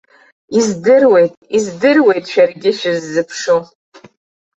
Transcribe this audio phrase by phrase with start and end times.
[0.57, 3.59] Издыруеит, издыруеит шәаргьы шәыззыԥшу.